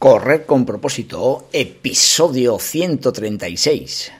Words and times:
Correr 0.00 0.46
con 0.46 0.64
propósito, 0.64 1.48
episodio 1.52 2.58
136. 2.58 4.19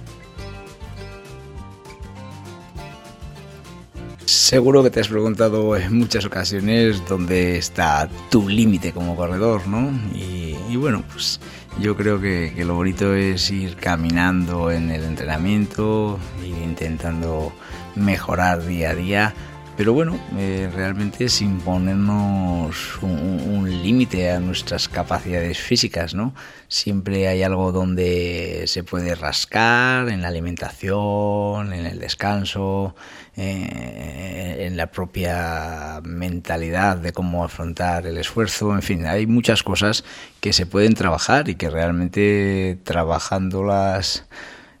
Seguro 4.41 4.81
que 4.81 4.89
te 4.89 4.99
has 4.99 5.07
preguntado 5.07 5.77
en 5.77 5.99
muchas 5.99 6.25
ocasiones 6.25 7.03
dónde 7.07 7.59
está 7.59 8.09
tu 8.31 8.49
límite 8.49 8.91
como 8.91 9.15
corredor, 9.15 9.67
¿no? 9.67 9.91
Y, 10.15 10.75
bueno, 10.77 11.03
pues 11.13 11.39
yo 11.79 11.95
creo 11.95 12.19
que, 12.19 12.51
lo 12.65 12.73
bonito 12.73 13.13
es 13.13 13.51
ir 13.51 13.75
caminando 13.75 14.71
en 14.71 14.89
el 14.89 15.03
entrenamiento, 15.03 16.19
ir 16.43 16.57
intentando 16.57 17.53
mejorar 17.93 18.65
día 18.65 18.89
a 18.89 18.95
día, 18.95 19.33
pero 19.81 19.93
bueno, 19.93 20.19
eh, 20.37 20.69
realmente 20.71 21.27
sin 21.27 21.57
ponernos 21.57 22.99
un, 23.01 23.67
límite 23.81 24.29
a 24.29 24.39
nuestras 24.39 24.87
capacidades 24.87 25.57
físicas, 25.57 26.13
¿no? 26.13 26.35
Siempre 26.67 27.27
hay 27.27 27.41
algo 27.41 27.71
donde 27.71 28.65
se 28.67 28.83
puede 28.83 29.15
rascar, 29.15 30.09
en 30.09 30.21
la 30.21 30.27
alimentación, 30.27 31.73
en 31.73 31.87
el 31.87 31.97
descanso, 31.97 32.93
eh, 33.35 34.67
en 34.67 34.77
la 34.77 34.91
propia 34.91 35.99
mentalidad 36.03 36.97
de 36.97 37.11
cómo 37.11 37.43
afrontar 37.43 38.05
el 38.05 38.19
esfuerzo, 38.19 38.75
en 38.75 38.83
fin, 38.83 39.07
hay 39.07 39.25
muchas 39.25 39.63
cosas 39.63 40.03
que 40.41 40.53
se 40.53 40.67
pueden 40.67 40.93
trabajar 40.93 41.49
y 41.49 41.55
que 41.55 41.71
realmente 41.71 42.77
trabajándolas 42.83 44.27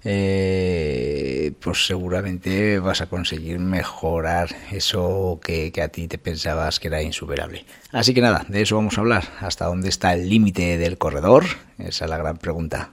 eh, 0.03 1.53
pues 1.59 1.85
seguramente 1.85 2.79
vas 2.79 3.01
a 3.01 3.07
conseguir 3.07 3.59
mejorar 3.59 4.49
eso 4.71 5.39
que, 5.43 5.71
que, 5.71 5.81
a 5.81 5.89
ti 5.89 6.07
te 6.07 6.17
pensabas 6.17 6.79
que 6.79 6.87
era 6.87 7.01
insuperable. 7.01 7.65
Así 7.91 8.13
que 8.13 8.21
nada, 8.21 8.45
de 8.47 8.61
eso 8.61 8.75
vamos 8.75 8.97
a 8.97 9.01
hablar. 9.01 9.23
¿Hasta 9.39 9.65
dónde 9.65 9.89
está 9.89 10.13
el 10.13 10.29
límite 10.29 10.77
del 10.77 10.97
corredor? 10.97 11.45
Esa 11.77 12.05
es 12.05 12.09
la 12.09 12.17
gran 12.17 12.37
pregunta. 12.37 12.91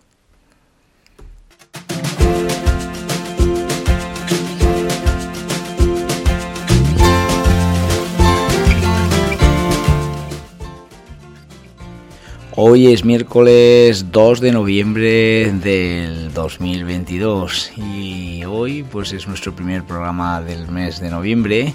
Hoy 12.70 12.88
es 12.92 13.02
miércoles 13.02 14.12
2 14.12 14.40
de 14.40 14.52
noviembre 14.52 15.50
del 15.52 16.34
2022 16.34 17.72
y 17.78 18.44
hoy 18.44 18.82
pues 18.82 19.14
es 19.14 19.26
nuestro 19.26 19.56
primer 19.56 19.84
programa 19.84 20.42
del 20.42 20.68
mes 20.68 21.00
de 21.00 21.08
noviembre 21.08 21.72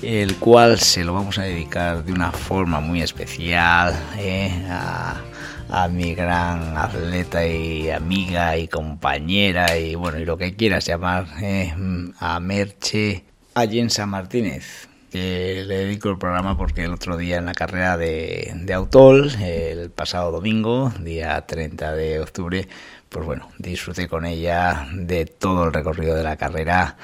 el 0.00 0.36
cual 0.36 0.78
se 0.78 1.02
lo 1.02 1.12
vamos 1.12 1.38
a 1.38 1.42
dedicar 1.42 2.04
de 2.04 2.12
una 2.12 2.30
forma 2.30 2.78
muy 2.78 3.02
especial 3.02 4.00
eh, 4.16 4.64
a, 4.70 5.88
mi 5.90 6.14
gran 6.14 6.78
atleta 6.78 7.44
y 7.44 7.90
amiga 7.90 8.56
y 8.56 8.68
compañera 8.68 9.76
y 9.76 9.96
bueno 9.96 10.20
y 10.20 10.24
lo 10.24 10.38
que 10.38 10.54
quieras 10.54 10.86
llamar 10.86 11.26
eh, 11.42 11.74
a 12.20 12.38
Merche 12.38 13.24
Allensa 13.54 14.06
Martínez 14.06 14.88
le 15.12 15.66
dedico 15.66 16.10
el 16.10 16.18
programa 16.18 16.56
porque 16.56 16.84
el 16.84 16.92
otro 16.92 17.16
día 17.16 17.38
en 17.38 17.46
la 17.46 17.54
carrera 17.54 17.96
de, 17.96 18.52
de 18.54 18.74
Autol, 18.74 19.30
el 19.40 19.90
pasado 19.90 20.30
domingo, 20.30 20.92
día 21.00 21.44
30 21.46 21.92
de 21.94 22.20
octubre, 22.20 22.68
pues 23.08 23.24
bueno, 23.24 23.48
disfruté 23.58 24.08
con 24.08 24.26
ella 24.26 24.86
de 24.92 25.24
todo 25.26 25.64
el 25.64 25.72
recorrido 25.72 26.14
de 26.14 26.22
la 26.22 26.36
carrera. 26.36 26.96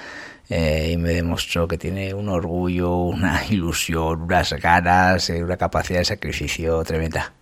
Eh, 0.51 0.91
y 0.93 0.97
me 0.99 1.11
demostró 1.11 1.67
que 1.67 1.79
tiene 1.79 2.13
un 2.13 2.29
orgullo, 2.29 2.97
una 2.97 3.47
ilusión, 3.51 4.23
unas 4.23 4.53
ganas, 4.55 5.31
eh, 5.31 5.43
una 5.43 5.57
capacidad 5.57 6.01
de 6.01 6.05
sacrificio 6.05 6.83
tremenda. 6.85 7.33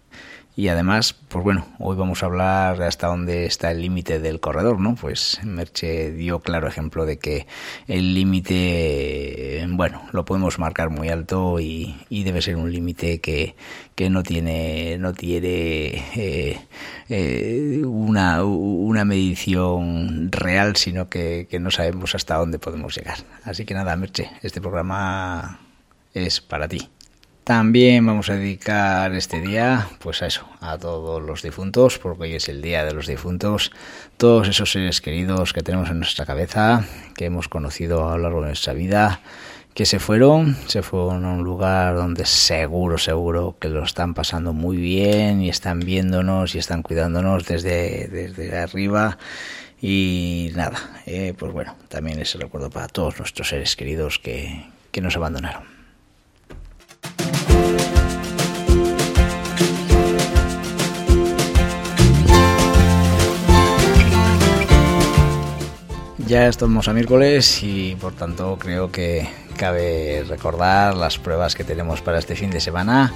Y 0.55 0.69
además, 0.69 1.15
pues 1.29 1.43
bueno, 1.43 1.67
hoy 1.79 1.97
vamos 1.97 2.23
a 2.23 2.27
hablar 2.27 2.83
hasta 2.83 3.07
dónde 3.07 3.47
está 3.47 3.71
el 3.71 3.81
límite 3.81 4.19
del 4.19 4.39
corredor, 4.39 4.79
¿no? 4.81 4.97
Pues 4.97 5.41
Merche 5.45 6.13
dio 6.13 6.41
claro 6.41 6.69
ejemplo 6.69 7.07
de 7.07 7.19
que 7.19 7.47
el 7.89 8.13
límite, 8.13 9.67
bueno, 9.71 10.03
lo 10.13 10.27
podemos 10.27 10.59
marcar 10.59 10.91
muy 10.91 11.09
alto 11.09 11.59
y, 11.59 11.97
debe 12.11 12.43
ser 12.43 12.57
un 12.57 12.71
límite 12.71 13.21
que, 13.21 13.55
que 13.95 14.11
no 14.11 14.23
tiene, 14.23 14.99
no 14.99 15.15
tiene 15.15 16.05
eh, 16.17 16.61
eh, 17.09 17.83
una, 17.87 18.45
una 18.45 19.07
medición 19.07 20.31
real, 20.31 20.77
sino 20.77 21.09
que, 21.09 21.47
que 21.49 21.61
no 21.61 21.71
sabemos 21.71 22.15
hasta 22.15 22.37
dónde 22.37 22.59
podemos 22.59 22.95
llegar. 22.95 23.19
Así 23.45 23.65
que 23.65 23.73
nada, 23.73 23.97
Merche, 23.97 24.31
este 24.43 24.61
programa 24.61 25.61
es 26.13 26.43
para 26.43 26.69
ti. 26.69 26.91
También 27.45 28.07
vamos 28.07 28.31
a 28.31 28.35
dedicar 28.35 29.13
este 29.17 29.41
día, 29.41 29.89
pues 29.99 30.23
a 30.23 30.27
eso, 30.27 30.47
a 30.61 30.79
todos 30.79 31.21
los 31.21 31.43
difuntos, 31.43 31.99
porque 31.99 32.23
hoy 32.23 32.35
es 32.37 32.49
el 32.49 32.63
día 32.63 32.85
de 32.85 32.95
los 32.95 33.09
difuntos, 33.09 33.73
todos 34.17 34.47
esos 34.47 34.71
seres 34.71 35.01
queridos 35.01 35.53
que 35.53 35.63
tenemos 35.63 35.91
en 35.91 35.99
nuestra 35.99 36.25
cabeza, 36.25 36.85
que 37.17 37.25
hemos 37.25 37.49
conocido 37.49 38.09
a 38.09 38.17
lo 38.17 38.23
largo 38.23 38.43
de 38.43 38.47
nuestra 38.49 38.75
vida, 38.75 39.23
que 39.75 39.87
se 39.87 39.99
fueron, 39.99 40.57
se 40.69 40.83
fueron 40.83 41.25
a 41.25 41.33
un 41.33 41.43
lugar 41.43 41.97
donde 41.97 42.27
seguro, 42.27 42.97
seguro 42.97 43.57
que 43.59 43.71
lo 43.71 43.83
están 43.83 44.15
pasando 44.15 44.53
muy 44.53 44.77
bien 44.77 45.43
y 45.43 45.49
están 45.49 45.81
viéndonos 45.81 46.55
y 46.55 46.59
están 46.59 46.83
cuidándonos 46.83 47.45
desde, 47.45 48.07
desde 48.07 48.57
arriba. 48.57 49.19
Y 49.81 50.53
nada, 50.55 50.79
eh, 51.07 51.35
pues 51.37 51.51
bueno, 51.53 51.75
también 51.89 52.21
ese 52.21 52.39
recuerdo 52.39 52.71
para 52.71 52.87
todos 52.87 53.19
nuestros 53.19 53.49
seres 53.49 53.75
queridos 53.75 54.21
que, 54.21 54.65
que 54.93 55.01
nos 55.01 55.17
abandonaron. 55.17 55.82
Ya 66.33 66.49
estamos 66.49 66.89
a 66.89 66.95
miércoles 66.95 67.63
y 67.63 67.95
por 67.97 68.15
tanto 68.15 68.57
creo 68.59 68.91
que 68.91 69.29
cabe 69.59 70.25
recordar 70.27 70.97
las 70.97 71.19
pruebas 71.19 71.55
que 71.55 71.63
tenemos 71.63 72.01
para 72.01 72.19
este 72.19 72.37
fin 72.37 72.49
de 72.49 72.59
semana 72.59 73.13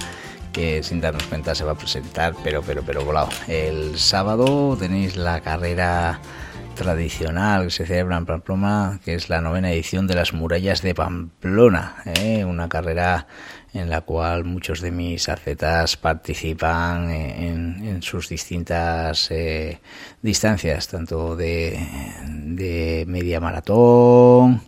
que 0.53 0.83
sin 0.83 1.01
darnos 1.01 1.23
cuenta 1.23 1.55
se 1.55 1.63
va 1.63 1.71
a 1.71 1.77
presentar 1.79 2.35
pero 2.43 2.61
pero 2.61 2.83
pero 2.85 3.03
volado. 3.03 3.29
El 3.47 3.97
sábado 3.97 4.77
tenéis 4.77 5.15
la 5.15 5.41
carrera 5.41 6.21
tradicional 6.75 7.63
que 7.63 7.71
se 7.71 7.87
celebra 7.87 8.17
en 8.17 8.27
Pamplona, 8.27 8.99
que 9.03 9.15
es 9.15 9.29
la 9.29 9.41
novena 9.41 9.71
edición 9.71 10.05
de 10.05 10.13
las 10.13 10.33
murallas 10.33 10.83
de 10.83 10.93
Pamplona, 10.93 11.95
¿eh? 12.05 12.45
una 12.45 12.69
carrera 12.69 13.25
en 13.77 13.89
la 13.89 14.01
cual 14.01 14.43
muchos 14.43 14.81
de 14.81 14.91
mis 14.91 15.29
atletas 15.29 15.97
participan 15.97 17.09
en, 17.09 18.01
sus 18.01 18.29
distintas 18.29 19.31
eh, 19.31 19.79
distancias, 20.21 20.87
tanto 20.87 21.35
de, 21.35 21.79
de 22.27 23.05
media 23.07 23.39
maratón, 23.39 24.61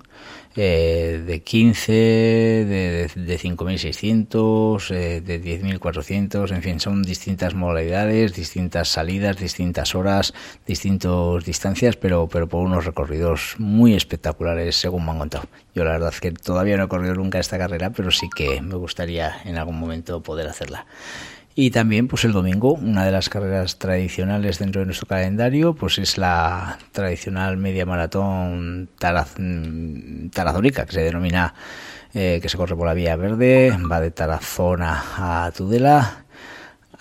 eh, 0.62 1.24
de 1.26 1.42
15, 1.42 1.92
de, 1.94 3.12
de, 3.16 3.40
5.600, 3.40 4.92
eh, 4.92 5.22
de 5.22 5.42
10.400, 5.42 6.52
en 6.54 6.62
fin, 6.62 6.82
son 6.82 7.02
distintas 7.02 7.54
modalidades, 7.54 8.34
distintas 8.34 8.90
salidas, 8.90 9.38
distintas 9.38 9.96
horas, 9.96 10.34
distintas 10.68 11.46
distancias, 11.46 11.96
pero, 11.96 12.28
pero 12.28 12.50
por 12.50 12.66
unos 12.66 12.84
recorridos 12.84 13.56
muy 13.58 13.96
espectaculares, 13.96 14.76
según 14.76 15.06
me 15.06 15.12
han 15.12 15.20
contado. 15.20 15.46
Yo 15.74 15.86
la 15.86 15.92
verdad 15.92 16.14
que 16.14 16.34
todavía 16.34 16.76
no 16.76 16.84
he 16.84 16.88
corrido 16.90 17.14
nunca 17.14 17.40
esta 17.40 17.58
carrera, 17.58 17.92
pero 17.92 18.12
sí 18.12 18.30
que 18.36 18.62
me 18.62 18.76
gustaría 18.76 19.42
en 19.46 19.58
algún 19.58 19.80
momento 19.80 20.22
poder 20.22 20.50
hacerla. 20.50 20.86
Y 21.56 21.72
también, 21.72 22.08
pues 22.08 22.24
el 22.24 22.32
domingo, 22.32 22.74
una 22.74 23.04
de 23.04 23.12
las 23.12 23.28
carreras 23.28 23.78
tradicionales 23.80 24.60
dentro 24.60 24.80
de 24.80 24.86
nuestro 24.86 25.08
calendario, 25.08 25.74
pues 25.74 25.98
es 25.98 26.18
la 26.18 26.78
tradicional 26.92 27.58
media 27.58 27.86
maratón 27.86 28.88
taraz, 28.98 29.36
tarazónica, 30.32 30.86
que 30.86 30.94
se 30.94 31.02
denomina, 31.02 31.54
eh, 32.14 32.40
que 32.42 32.48
se 32.48 32.56
corre 32.56 32.76
por 32.76 32.88
la 32.88 32.94
vía 32.94 33.16
verde, 33.16 33.78
va 33.92 34.00
de 34.00 34.12
Tarazona 34.12 35.04
a 35.18 35.52
Tudela. 35.52 36.24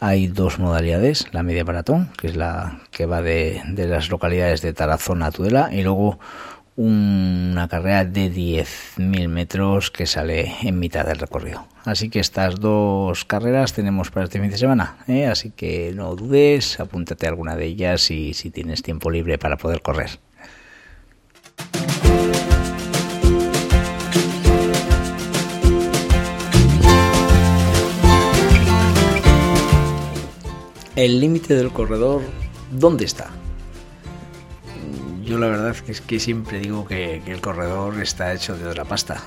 Hay 0.00 0.28
dos 0.28 0.58
modalidades, 0.58 1.26
la 1.32 1.42
media 1.42 1.64
maratón, 1.64 2.10
que 2.16 2.28
es 2.28 2.36
la 2.36 2.80
que 2.90 3.06
va 3.06 3.22
de, 3.22 3.62
de 3.66 3.86
las 3.86 4.10
localidades 4.10 4.62
de 4.62 4.72
Tarazona 4.72 5.26
a 5.26 5.30
Tudela, 5.30 5.68
y 5.72 5.82
luego 5.82 6.18
una 6.78 7.66
carrera 7.66 8.04
de 8.04 8.32
10.000 8.32 9.26
metros 9.26 9.90
que 9.90 10.06
sale 10.06 10.54
en 10.62 10.78
mitad 10.78 11.04
del 11.04 11.18
recorrido. 11.18 11.66
Así 11.84 12.08
que 12.08 12.20
estas 12.20 12.60
dos 12.60 13.24
carreras 13.24 13.72
tenemos 13.72 14.12
para 14.12 14.26
este 14.26 14.40
fin 14.40 14.48
de 14.48 14.58
semana. 14.58 14.96
¿eh? 15.08 15.26
Así 15.26 15.50
que 15.50 15.92
no 15.92 16.14
dudes, 16.14 16.78
apúntate 16.78 17.26
a 17.26 17.30
alguna 17.30 17.56
de 17.56 17.66
ellas 17.66 18.12
y 18.12 18.32
si 18.32 18.52
tienes 18.52 18.82
tiempo 18.82 19.10
libre 19.10 19.38
para 19.38 19.56
poder 19.56 19.82
correr. 19.82 20.20
El 30.94 31.18
límite 31.18 31.54
del 31.54 31.72
corredor, 31.72 32.22
¿dónde 32.70 33.04
está? 33.04 33.30
Yo 35.28 35.36
la 35.36 35.48
verdad 35.48 35.76
es 35.86 36.00
que 36.00 36.20
siempre 36.20 36.58
digo 36.58 36.86
que, 36.86 37.16
el 37.26 37.42
corredor 37.42 38.00
está 38.00 38.32
hecho 38.32 38.56
de 38.56 38.66
otra 38.66 38.86
pasta. 38.86 39.22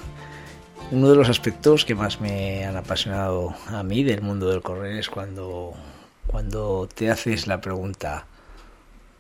Uno 0.90 1.08
de 1.08 1.16
los 1.16 1.30
aspectos 1.30 1.86
que 1.86 1.94
más 1.94 2.20
me 2.20 2.66
han 2.66 2.76
apasionado 2.76 3.54
a 3.68 3.84
mí 3.84 4.04
del 4.04 4.24
mundo 4.24 4.50
del 4.50 4.64
correr 4.64 4.98
es 4.98 5.12
cuando, 5.12 5.74
cuando 6.26 6.90
te 6.92 7.12
haces 7.12 7.46
la 7.46 7.62
pregunta, 7.62 8.26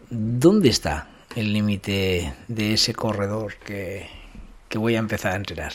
¿dónde 0.09 0.69
está 0.69 1.07
el 1.35 1.53
límite 1.53 2.33
de 2.47 2.73
ese 2.73 2.95
corredor 2.95 3.57
que, 3.57 4.07
que 4.67 4.79
voy 4.79 4.95
a 4.95 4.99
empezar 4.99 5.33
a 5.33 5.35
entrenar? 5.35 5.73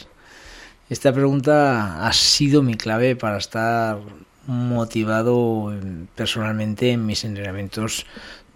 Esta 0.91 1.13
pregunta 1.13 2.05
ha 2.05 2.13
sido 2.13 2.65
mi 2.65 2.75
clave 2.75 3.15
para 3.15 3.37
estar 3.37 4.01
motivado 4.49 5.73
personalmente 6.17 6.91
en 6.91 7.07
mis 7.07 7.25
entrenamientos 7.25 8.07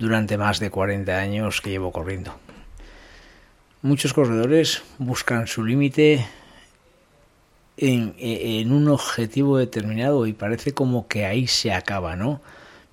durante 0.00 0.37
más 0.37 0.58
de 0.58 0.70
40 0.70 1.17
años 1.17 1.61
que 1.61 1.70
llevo 1.70 1.93
corriendo. 1.93 2.35
Muchos 3.82 4.12
corredores 4.12 4.82
buscan 4.99 5.47
su 5.47 5.64
límite 5.64 6.26
en, 7.76 8.73
un 8.73 8.88
objetivo 8.88 9.58
determinado 9.58 10.26
y 10.26 10.32
parece 10.32 10.73
como 10.73 11.06
que 11.06 11.26
ahí 11.26 11.47
se 11.47 11.73
acaba, 11.73 12.17
¿no? 12.17 12.41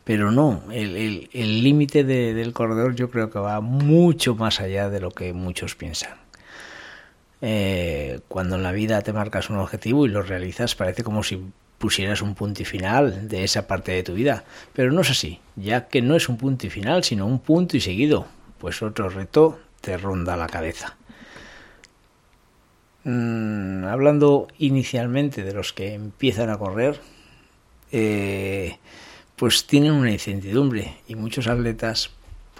Pero 0.03 0.31
no, 0.31 0.63
el 0.71 1.63
límite 1.63 2.03
del 2.03 2.53
corredor 2.53 2.95
yo 2.95 3.09
creo 3.09 3.29
que 3.29 3.39
va 3.39 3.59
mucho 3.59 4.35
más 4.35 4.61
allá 4.61 4.89
de 4.89 5.01
lo 5.01 5.11
que 5.11 5.33
muchos 5.33 5.75
piensan. 5.75 6.15
Eh, 7.41 8.21
cuando 8.27 8.55
en 8.55 8.63
la 8.63 8.71
vida 8.71 9.01
te 9.01 9.13
marcas 9.13 9.49
un 9.49 9.57
objetivo 9.57 10.05
y 10.05 10.09
lo 10.09 10.21
realizas, 10.21 10.75
parece 10.75 11.03
como 11.03 11.23
si 11.23 11.51
pusieras 11.77 12.21
un 12.21 12.35
punto 12.35 12.61
y 12.61 12.65
final 12.65 13.27
de 13.27 13.43
esa 13.43 13.67
parte 13.67 13.91
de 13.91 14.03
tu 14.03 14.13
vida. 14.13 14.43
Pero 14.73 14.91
no 14.91 15.01
es 15.01 15.11
así, 15.11 15.39
ya 15.55 15.87
que 15.87 16.01
no 16.01 16.15
es 16.15 16.29
un 16.29 16.37
punto 16.37 16.67
y 16.67 16.69
final, 16.69 17.03
sino 17.03 17.25
un 17.25 17.39
punto 17.39 17.77
y 17.77 17.81
seguido, 17.81 18.27
pues 18.57 18.81
otro 18.81 19.09
reto 19.09 19.59
te 19.81 19.97
ronda 19.97 20.37
la 20.37 20.47
cabeza. 20.47 20.97
Mm, 23.03 23.85
hablando 23.85 24.47
inicialmente 24.57 25.43
de 25.43 25.53
los 25.53 25.71
que 25.71 25.93
empiezan 25.93 26.49
a 26.49 26.57
correr, 26.57 26.99
eh, 27.91 28.77
pues 29.37 29.65
tienen 29.65 29.93
una 29.93 30.11
incertidumbre 30.11 30.97
y 31.07 31.15
muchos 31.15 31.47
atletas 31.47 32.09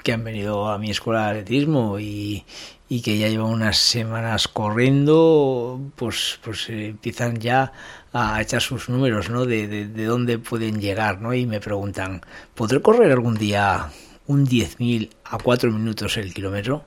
que 0.08 0.14
han 0.14 0.24
venido 0.24 0.70
a 0.70 0.78
mi 0.78 0.90
escuela 0.90 1.26
de 1.26 1.42
atletismo 1.42 2.00
y, 2.00 2.46
y 2.88 3.02
que 3.02 3.18
ya 3.18 3.28
llevan 3.28 3.52
unas 3.52 3.76
semanas 3.76 4.48
corriendo, 4.48 5.82
pues, 5.98 6.40
pues 6.46 6.70
eh, 6.70 6.88
empiezan 6.88 7.42
ya 7.42 7.74
a 8.14 8.42
echar 8.42 8.62
sus 8.62 8.88
números, 8.88 9.30
¿no? 9.30 9.46
De, 9.46 9.68
de, 9.68 10.06
dónde 10.06 10.40
pueden 10.40 10.80
llegar, 10.80 11.20
¿no? 11.20 11.34
Y 11.34 11.46
me 11.46 11.60
preguntan, 11.60 12.22
¿podré 12.56 12.82
correr 12.82 13.12
algún 13.12 13.36
día 13.36 13.92
un 14.28 14.48
10.000 14.48 15.10
a 15.26 15.40
4 15.40 15.72
minutos 15.74 16.16
el 16.16 16.34
kilómetro? 16.34 16.86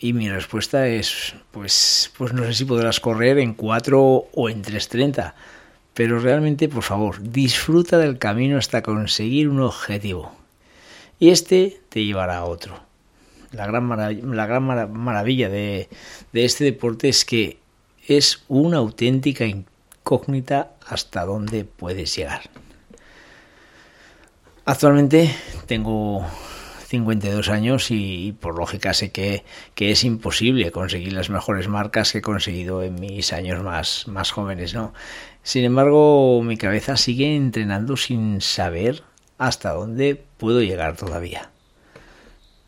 Y 0.00 0.12
mi 0.12 0.28
respuesta 0.28 0.88
es, 0.88 1.36
pues, 1.52 2.10
pues 2.18 2.32
no 2.32 2.42
sé 2.46 2.54
si 2.54 2.64
podrás 2.64 2.98
correr 2.98 3.38
en 3.38 3.54
4 3.54 4.00
o 4.00 4.48
en 4.48 4.64
3.30, 4.64 5.34
pero 5.94 6.18
realmente, 6.18 6.68
por 6.68 6.82
favor, 6.82 7.22
disfruta 7.22 7.96
del 7.98 8.18
camino 8.18 8.58
hasta 8.58 8.82
conseguir 8.82 9.48
un 9.48 9.60
objetivo. 9.60 10.41
Y 11.22 11.30
este 11.30 11.80
te 11.88 12.04
llevará 12.04 12.38
a 12.38 12.44
otro 12.46 12.92
la 13.52 13.66
gran, 13.66 13.88
la 14.36 14.46
gran 14.46 14.64
maravilla 14.64 15.48
de, 15.48 15.88
este 16.32 16.64
deporte 16.64 17.08
es 17.08 17.24
que 17.24 17.58
es 18.06 18.44
una 18.48 18.78
auténtica 18.78 19.44
incógnita 19.44 20.72
hasta 20.86 21.24
dónde 21.24 21.64
puedes 21.64 22.16
llegar. 22.16 22.42
Actualmente 24.64 25.34
tengo 25.66 26.24
52 26.86 27.48
años 27.48 27.90
y, 27.90 28.34
por 28.40 28.56
lógica 28.56 28.94
sé 28.94 29.12
que, 29.12 29.44
que, 29.74 29.90
es 29.90 30.04
imposible 30.04 30.70
conseguir 30.70 31.12
las 31.12 31.30
mejores 31.30 31.68
marcas 31.68 32.12
que 32.12 32.18
he 32.18 32.22
conseguido 32.22 32.82
en 32.82 32.98
mis 33.00 33.32
años 33.32 33.62
más, 33.62 34.08
más 34.08 34.30
jóvenes, 34.30 34.74
¿no? 34.74 34.94
Sin 35.42 35.64
embargo, 35.64 36.42
mi 36.42 36.56
cabeza 36.56 36.96
sigue 36.96 37.34
entrenando 37.34 37.96
sin 37.96 38.40
saber 38.40 39.02
hasta 39.42 39.72
dónde 39.72 40.22
puedo 40.38 40.62
llegar 40.62 40.96
todavía. 40.96 41.50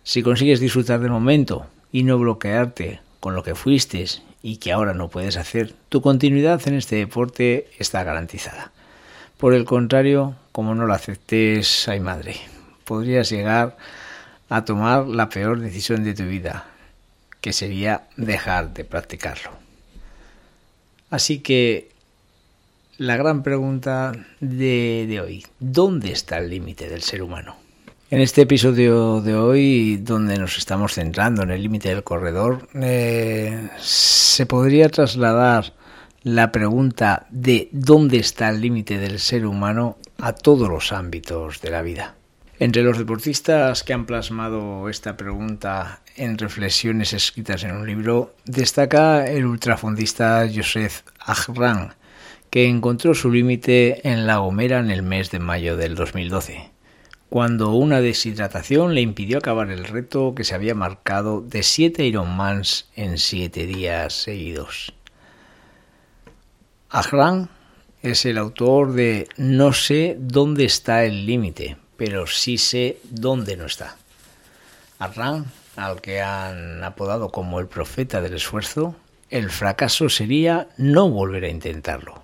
Si 0.03 0.25
consigues 0.25 0.59
disfrutar 0.59 0.99
del 0.99 1.13
momento 1.13 1.67
y 1.93 2.03
no 2.03 2.19
bloquearte 2.19 3.01
con 3.21 3.37
lo 3.37 3.45
que 3.45 3.55
fuiste 3.55 4.05
y 4.43 4.57
que 4.57 4.73
ahora 4.73 4.93
no 4.93 5.09
puedes 5.09 5.37
hacer, 5.37 5.73
tu 5.89 6.03
continuidad 6.03 6.61
en 6.67 6.75
este 6.75 6.97
deporte 6.97 7.71
está 7.79 8.03
garantizada. 8.03 8.73
Por 9.39 9.55
el 9.55 9.65
contrario, 9.65 10.35
como 10.51 10.75
no 10.75 10.85
lo 10.87 10.95
aceptes, 10.95 11.87
ay 11.87 12.01
madre, 12.01 12.35
podrías 12.85 13.31
llegar 13.31 13.77
a 14.49 14.65
tomar 14.65 15.07
la 15.07 15.29
peor 15.29 15.61
decisión 15.61 16.03
de 16.03 16.15
tu 16.15 16.25
vida, 16.25 16.67
que 17.41 17.53
sería 17.53 18.09
dejar 18.17 18.75
de 18.75 18.85
practicarlo. 18.85 19.53
Así 21.09 21.39
que 21.39 21.94
la 22.99 23.17
gran 23.17 23.43
pregunta 23.43 24.13
de, 24.41 25.21
hoy, 25.23 25.45
¿dónde 25.59 26.13
está 26.13 26.39
el 26.39 26.51
límite 26.51 26.89
del 26.89 27.03
ser 27.03 27.23
humano? 27.23 27.57
En 28.11 28.21
este 28.21 28.43
episodio 28.43 29.21
de 29.21 29.35
hoy, 29.35 29.97
donde 29.97 30.39
nos 30.39 30.59
estamos 30.59 30.95
centrando 30.95 31.43
en 31.43 31.51
el 31.51 31.63
límite 31.63 31.89
del 31.89 32.05
corredor, 32.05 32.69
eh, 32.75 33.69
se 33.79 34.47
podría 34.47 34.89
trasladar 34.89 35.73
la 36.23 36.53
pregunta 36.53 37.27
de 37.31 37.69
dónde 37.73 38.19
está 38.19 38.51
el 38.51 38.61
límite 38.61 38.99
del 38.99 39.19
ser 39.19 39.47
humano 39.47 39.99
a 40.19 40.33
todos 40.33 40.69
los 40.69 40.93
ámbitos 40.93 41.61
de 41.61 41.71
la 41.71 41.83
vida. 41.83 42.15
Entre 42.61 42.83
los 42.83 42.99
deportistas 42.99 43.83
que 43.83 43.93
han 43.93 44.07
plasmado 44.07 44.89
esta 44.89 45.17
pregunta 45.17 46.01
en 46.17 46.39
reflexiones 46.39 47.13
escritas 47.13 47.65
en 47.65 47.73
un 47.73 47.87
libro, 47.87 48.37
destaca 48.45 49.27
el 49.27 49.45
ultrafondista 49.45 50.47
Joseph 50.55 51.03
Agran, 51.19 51.95
que 52.55 52.69
encontró 52.69 53.17
su 53.17 53.33
límite 53.33 54.09
en 54.09 54.29
La 54.29 54.37
Gomera 54.37 54.79
en 54.79 54.93
el 54.93 55.03
mes 55.03 55.33
de 55.33 55.41
mayo 55.41 55.77
del 55.77 55.97
2012 55.97 56.71
cuando 57.29 57.73
una 57.73 58.01
deshidratación 58.01 58.95
le 58.95 59.01
impidió 59.01 59.39
acabar 59.39 59.73
el 59.73 59.83
reto 59.83 60.37
que 60.37 60.45
se 60.45 60.55
había 60.55 60.77
marcado 60.77 61.41
de 61.41 61.65
siete 61.65 62.05
Ironmans 62.05 62.87
en 62.95 63.19
siete 63.19 63.67
días 63.67 64.13
seguidos. 64.13 64.95
Ajran 66.91 67.49
es 68.03 68.25
el 68.25 68.39
autor 68.39 68.93
de 68.93 69.27
No 69.37 69.73
sé 69.73 70.17
dónde 70.21 70.65
está 70.65 71.05
el 71.05 71.27
límite, 71.27 71.77
pero 71.97 72.29
sí 72.29 72.57
sé 72.57 73.01
dónde 73.11 73.57
no 73.57 73.67
está. 73.67 73.97
Ajran, 75.01 75.47
al 75.75 76.01
que 76.01 76.23
han 76.23 76.85
apodado 76.85 77.31
como 77.31 77.59
el 77.59 77.67
profeta 77.67 78.21
del 78.21 78.35
esfuerzo, 78.35 78.95
el 79.29 79.51
fracaso 79.51 80.09
sería 80.09 80.69
no 80.77 81.11
volver 81.11 81.47
a 81.47 81.49
intentarlo. 81.49 82.24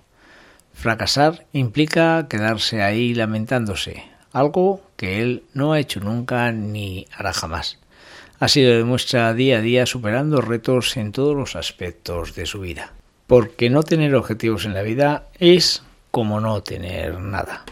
Fracasar 0.81 1.45
implica 1.53 2.25
quedarse 2.27 2.81
ahí 2.81 3.13
lamentándose, 3.13 4.03
algo 4.31 4.81
que 4.95 5.21
él 5.21 5.43
no 5.53 5.73
ha 5.73 5.79
hecho 5.79 5.99
nunca 5.99 6.51
ni 6.51 7.05
hará 7.15 7.33
jamás. 7.33 7.77
Así 8.39 8.63
lo 8.63 8.71
demuestra 8.71 9.31
día 9.35 9.59
a 9.59 9.61
día 9.61 9.85
superando 9.85 10.41
retos 10.41 10.97
en 10.97 11.11
todos 11.11 11.35
los 11.35 11.55
aspectos 11.55 12.33
de 12.33 12.47
su 12.47 12.61
vida. 12.61 12.93
Porque 13.27 13.69
no 13.69 13.83
tener 13.83 14.15
objetivos 14.15 14.65
en 14.65 14.73
la 14.73 14.81
vida 14.81 15.27
es 15.37 15.83
como 16.09 16.41
no 16.41 16.63
tener 16.63 17.19
nada. 17.19 17.63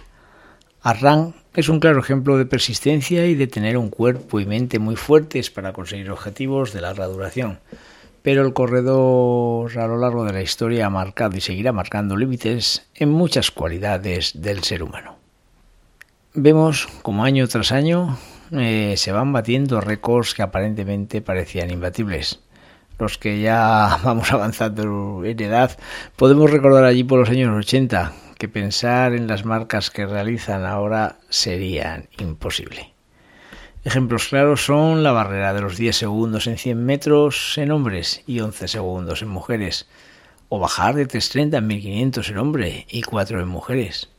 Arran 0.83 1.33
es 1.55 1.67
un 1.67 1.79
claro 1.79 2.01
ejemplo 2.01 2.37
de 2.37 2.45
persistencia 2.45 3.25
y 3.25 3.33
de 3.33 3.47
tener 3.47 3.75
un 3.75 3.89
cuerpo 3.89 4.39
y 4.39 4.45
mente 4.45 4.77
muy 4.77 4.95
fuertes 4.95 5.49
para 5.49 5.73
conseguir 5.73 6.11
objetivos 6.11 6.73
de 6.73 6.81
larga 6.81 7.07
duración. 7.07 7.57
Pero 8.21 8.45
el 8.45 8.53
corredor 8.53 9.77
a 9.77 9.87
lo 9.87 9.97
largo 9.97 10.25
de 10.25 10.33
la 10.33 10.41
historia 10.41 10.87
ha 10.87 10.89
marcado 10.89 11.37
y 11.37 11.41
seguirá 11.41 11.71
marcando 11.71 12.17
límites 12.17 12.89
en 12.95 13.09
muchas 13.09 13.51
cualidades 13.51 14.41
del 14.41 14.63
ser 14.63 14.83
humano 14.83 15.19
vemos 16.33 16.87
como 17.01 17.23
año 17.23 17.47
tras 17.47 17.71
año 17.71 18.17
eh, 18.51 18.95
se 18.97 19.11
van 19.11 19.33
batiendo 19.33 19.81
récords 19.81 20.33
que 20.33 20.41
aparentemente 20.41 21.21
parecían 21.21 21.69
imbatibles. 21.69 22.39
Los 22.97 23.17
que 23.17 23.39
ya 23.39 23.97
vamos 24.03 24.31
avanzando 24.31 25.23
en 25.23 25.41
edad 25.41 25.77
podemos 26.15 26.49
recordar 26.49 26.85
allí 26.85 27.03
por 27.03 27.19
los 27.19 27.29
años 27.29 27.55
80 27.55 28.13
que 28.37 28.47
pensar 28.47 29.13
en 29.13 29.27
las 29.27 29.45
marcas 29.45 29.89
que 29.89 30.05
realizan 30.05 30.65
ahora 30.65 31.17
serían 31.29 32.07
imposible. 32.19 32.93
Ejemplos 33.85 34.27
claros 34.27 34.65
son 34.65 35.03
la 35.03 35.13
barrera 35.13 35.53
de 35.53 35.61
los 35.61 35.77
10 35.77 35.95
segundos 35.95 36.47
en 36.47 36.57
100 36.57 36.85
metros 36.85 37.57
en 37.57 37.71
hombres 37.71 38.23
y 38.27 38.41
11 38.41 38.67
segundos 38.67 39.21
en 39.21 39.29
mujeres, 39.29 39.87
o 40.49 40.59
bajar 40.59 40.95
de 40.95 41.07
3.30 41.07 41.57
en 41.59 41.69
1.500 41.69 42.29
en 42.29 42.37
hombres 42.39 42.85
y 42.89 43.03
4 43.03 43.39
en 43.39 43.47
mujeres, 43.47 44.09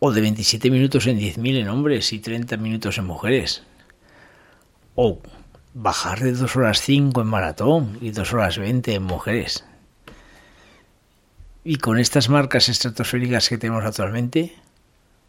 o 0.00 0.10
de 0.10 0.20
27 0.20 0.70
minutos 0.72 1.06
en 1.06 1.16
10.000 1.16 1.60
en 1.60 1.68
hombres 1.68 2.12
y 2.12 2.18
30 2.18 2.56
minutos 2.56 2.98
en 2.98 3.04
mujeres, 3.04 3.62
o 4.96 5.20
bajar 5.72 6.18
de 6.18 6.32
2 6.32 6.56
horas 6.56 6.80
5 6.80 7.20
en 7.20 7.26
maratón 7.28 7.98
y 8.00 8.10
2 8.10 8.32
horas 8.32 8.58
20 8.58 8.94
en 8.94 9.02
mujeres. 9.04 9.64
Y 11.62 11.76
con 11.76 12.00
estas 12.00 12.28
marcas 12.28 12.68
estratosféricas 12.68 13.48
que 13.48 13.58
tenemos 13.58 13.84
actualmente, 13.84 14.56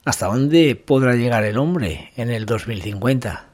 ¿hasta 0.07 0.27
dónde 0.27 0.77
podrá 0.77 1.15
llegar 1.15 1.43
el 1.43 1.57
hombre 1.57 2.13
en 2.15 2.29
el 2.29 2.45
2050? 2.45 3.45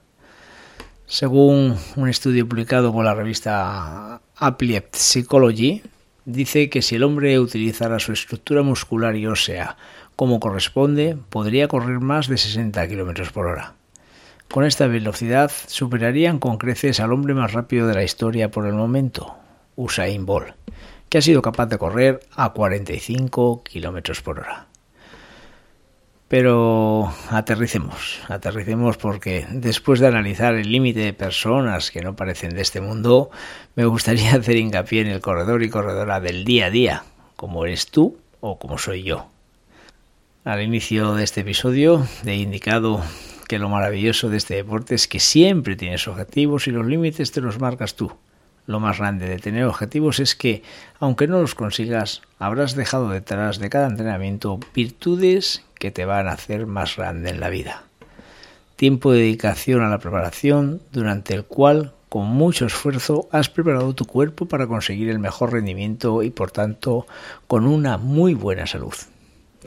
Según 1.08 1.76
un 1.96 2.10
estudio 2.10 2.48
publicado 2.48 2.94
por 2.94 3.04
la 3.04 3.16
revista 3.16 4.22
Applied 4.38 4.84
Psychology, 4.92 5.82
dice 6.26 6.70
que 6.70 6.84
si 6.84 6.94
el 6.94 7.04
hombre 7.06 7.40
utilizara 7.40 7.98
su 7.98 8.14
estructura 8.14 8.62
muscular 8.62 9.16
y 9.16 9.26
ósea 9.26 9.78
como 10.16 10.40
corresponde, 10.40 11.18
podría 11.32 11.68
correr 11.68 12.00
más 12.02 12.28
de 12.28 12.38
60 12.38 12.88
km 12.88 13.32
por 13.32 13.48
hora. 13.48 13.74
Con 14.52 14.64
esta 14.64 14.86
velocidad 14.86 15.52
superarían 15.66 16.38
con 16.38 16.60
creces 16.60 17.00
al 17.00 17.14
hombre 17.14 17.34
más 17.34 17.52
rápido 17.54 17.88
de 17.88 17.96
la 17.96 18.04
historia 18.04 18.52
por 18.52 18.68
el 18.68 18.74
momento, 18.74 19.34
Usain 19.76 20.28
Bolt, 20.28 20.54
que 21.10 21.18
ha 21.18 21.22
sido 21.24 21.42
capaz 21.42 21.66
de 21.66 21.80
correr 21.80 22.20
a 22.36 22.54
45 22.54 23.64
km 23.64 24.22
por 24.22 24.42
hora. 24.42 24.68
Pero 26.34 27.14
aterricemos, 27.30 28.20
aterricemos 28.28 28.98
porque 28.98 29.46
después 29.52 30.00
de 30.00 30.08
analizar 30.08 30.56
el 30.56 30.72
límite 30.72 31.02
de 31.02 31.14
personas 31.14 31.92
que 31.92 32.02
no 32.02 32.16
parecen 32.16 32.56
de 32.56 32.64
este 32.64 32.82
mundo, 32.82 33.30
me 33.76 33.86
gustaría 33.86 34.34
hacer 34.38 34.56
hincapié 34.56 35.02
en 35.02 35.10
el 35.10 35.22
corredor 35.22 35.62
y 35.62 35.70
corredora 35.70 36.20
del 36.20 36.44
día 36.44 36.66
a 36.66 36.70
día, 36.72 37.04
como 37.36 37.68
eres 37.68 37.86
tú 37.86 38.18
o 38.40 38.58
como 38.58 38.80
soy 38.80 39.04
yo. 39.04 39.28
Al 40.44 40.64
inicio 40.64 41.14
de 41.14 41.24
este 41.24 41.42
episodio 41.42 42.04
he 42.26 42.38
indicado 42.38 43.04
que 43.48 43.60
lo 43.60 43.70
maravilloso 43.70 44.32
de 44.32 44.38
este 44.38 44.56
deporte 44.56 44.96
es 44.96 45.08
que 45.08 45.20
siempre 45.20 45.76
tienes 45.76 46.08
objetivos 46.08 46.68
y 46.68 46.72
los 46.72 46.88
límites 46.88 47.32
te 47.32 47.42
los 47.42 47.60
marcas 47.60 47.94
tú. 47.94 48.12
Lo 48.66 48.80
más 48.80 48.98
grande 48.98 49.28
de 49.28 49.38
tener 49.38 49.66
objetivos 49.66 50.20
es 50.20 50.36
que, 50.36 50.64
aunque 51.00 51.28
no 51.28 51.40
los 51.40 51.54
consigas, 51.54 52.24
habrás 52.40 52.76
dejado 52.76 53.10
detrás 53.10 53.60
de 53.60 53.70
cada 53.70 53.86
entrenamiento 53.86 54.60
virtudes 54.74 55.64
que 55.84 55.92
te 55.92 56.06
van 56.06 56.30
a 56.30 56.32
hacer 56.32 56.66
más 56.66 56.96
grande 56.96 57.30
en 57.30 57.42
la 57.42 57.50
vida. 57.50 57.84
Tiempo 58.78 59.12
de 59.12 59.20
dedicación 59.20 59.82
a 59.82 59.90
la 59.90 60.00
preparación, 60.00 60.82
durante 60.94 61.34
el 61.34 61.44
cual, 61.44 61.92
con 62.08 62.26
mucho 62.28 62.66
esfuerzo, 62.68 63.28
has 63.34 63.50
preparado 63.50 63.94
tu 63.94 64.06
cuerpo 64.06 64.46
para 64.46 64.66
conseguir 64.66 65.10
el 65.10 65.20
mejor 65.20 65.52
rendimiento 65.52 66.24
y, 66.24 66.30
por 66.30 66.52
tanto, 66.52 67.06
con 67.48 67.68
una 67.68 67.98
muy 67.98 68.34
buena 68.34 68.66
salud. 68.66 68.94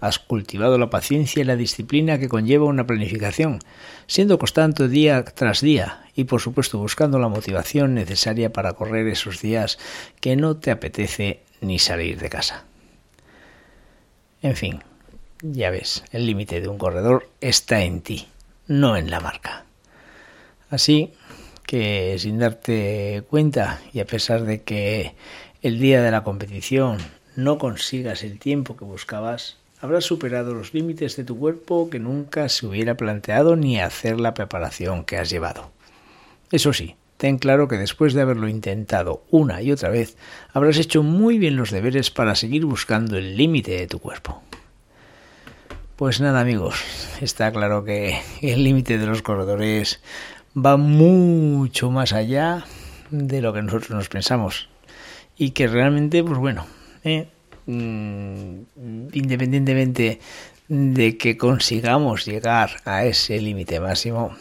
Has 0.01 0.19
cultivado 0.19 0.79
la 0.79 0.89
paciencia 0.89 1.43
y 1.43 1.45
la 1.45 1.55
disciplina 1.55 2.19
que 2.19 2.31
conlleva 2.31 2.65
una 2.65 2.87
planificación, 2.87 3.59
siendo 4.07 4.39
constante 4.39 4.89
día 4.89 5.23
tras 5.23 5.61
día 5.61 6.01
y 6.15 6.25
por 6.25 6.41
supuesto 6.41 6.79
buscando 6.79 7.19
la 7.19 7.29
motivación 7.29 7.93
necesaria 7.93 8.55
para 8.55 8.73
correr 8.73 9.07
esos 9.09 9.43
días 9.43 9.79
que 10.23 10.35
no 10.35 10.57
te 10.57 10.71
apetece 10.71 11.43
ni 11.61 11.79
salir 11.79 12.19
de 12.19 12.31
casa. 12.31 12.65
En 14.41 14.57
fin, 14.57 14.81
ya 15.43 15.71
ves, 15.71 16.05
el 16.13 16.27
límite 16.27 16.61
de 16.61 16.69
un 16.69 16.79
corredor 16.79 17.29
está 17.41 17.83
en 17.83 18.01
ti, 18.01 18.29
no 18.67 18.97
en 18.97 19.11
la 19.11 19.21
marca. 19.21 19.65
Así 20.71 21.13
que 21.67 22.17
sin 22.19 22.39
darte 22.39 23.25
cuenta 23.29 23.81
y 23.93 24.01
a 24.01 24.07
pesar 24.07 24.45
de 24.45 24.63
que 24.63 25.15
el 25.63 25.81
día 25.81 26.03
de 26.03 26.11
la 26.11 26.23
competición 26.23 26.99
no 27.35 27.59
consigas 27.59 28.23
el 28.23 28.39
tiempo 28.39 28.77
que 28.77 28.85
buscabas, 28.85 29.59
habrás 29.81 30.05
superado 30.05 30.55
los 30.55 30.75
límites 30.75 31.17
de 31.17 31.25
tu 31.25 31.39
cuerpo 31.39 31.91
que 31.91 31.99
nunca 31.99 32.49
se 32.49 32.67
hubiera 32.67 32.97
planteado 32.97 33.57
ni 33.57 33.81
hacer 33.81 34.21
la 34.21 34.33
preparación 34.33 35.05
que 35.05 35.19
has 35.19 35.29
llevado. 35.29 35.71
Eso 36.51 36.73
sí, 36.73 36.95
ten 37.17 37.39
claro 37.39 37.69
que 37.69 37.77
después 37.77 38.15
de 38.15 38.23
haberlo 38.23 38.49
intentado 38.49 39.25
una 39.31 39.61
y 39.61 39.73
otra 39.73 39.91
vez, 39.91 40.17
habrás 40.53 40.79
hecho 40.79 41.03
muy 41.03 41.39
bien 41.39 41.57
los 41.57 41.71
deberes 41.71 42.11
para 42.11 42.37
seguir 42.37 42.65
buscando 42.65 43.19
el 43.19 43.37
límite 43.37 43.73
de 43.73 43.87
tu 43.87 43.99
cuerpo. 43.99 44.43
Pues 45.97 46.21
nada 46.21 46.41
amigos, 46.41 46.85
está 47.21 47.51
claro 47.51 47.85
que 47.85 48.21
el 48.43 48.63
límite 48.65 48.99
de 48.99 49.07
los 49.07 49.23
corredores 49.23 50.01
va 50.55 50.77
mucho 50.77 51.91
más 51.91 52.13
allá 52.13 52.65
de 53.11 53.41
lo 53.41 53.53
que 53.53 53.63
nosotros 53.63 53.91
nos 53.91 54.09
pensamos 54.09 54.69
y 55.37 55.51
que 55.51 55.67
realmente, 55.67 56.23
pues 56.23 56.39
bueno, 56.39 56.67
eh, 57.03 57.29
Mm, 57.67 58.61
independientemente 59.13 60.21
de 60.69 61.19
que 61.19 61.37
consigamos 61.37 62.25
llegar 62.25 62.77
a 62.85 63.05
ese 63.05 63.41
límite 63.41 63.81
máximo, 63.81 64.37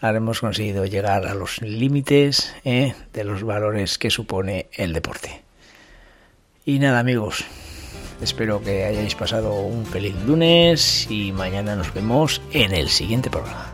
habremos 0.00 0.40
conseguido 0.40 0.84
llegar 0.84 1.26
a 1.26 1.34
los 1.34 1.62
límites 1.62 2.54
eh, 2.64 2.94
de 3.14 3.24
los 3.24 3.42
valores 3.44 3.96
que 3.96 4.10
supone 4.10 4.68
el 4.74 4.92
deporte. 4.92 5.42
Y 6.66 6.78
nada 6.78 6.98
amigos, 6.98 7.46
espero 8.20 8.60
que 8.60 8.84
hayáis 8.84 9.14
pasado 9.14 9.54
un 9.54 9.86
feliz 9.86 10.14
lunes 10.26 11.06
y 11.10 11.32
mañana 11.32 11.76
nos 11.76 11.92
vemos 11.94 12.40
en 12.52 12.72
el 12.72 12.88
siguiente 12.88 13.30
programa. 13.30 13.70